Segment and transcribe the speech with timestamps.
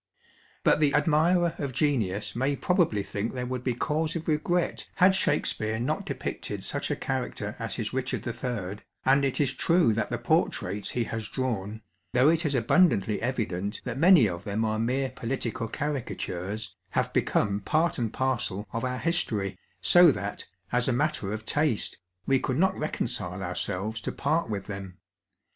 [0.63, 5.11] But the admirer of genius may probably think there would be cause of regret had
[5.11, 9.93] Shakapeare not depicted such a character ^H as his Richard IIL, and it ia true
[9.93, 11.83] that the portraits he has ^^ drawn,
[12.13, 17.59] though it is abundantly endent that many of them are mere political caricatures, have become
[17.59, 22.57] part and parcel of our history, so that, as a matter of taste, we could
[22.57, 24.97] not reconcile our* selves to part with them.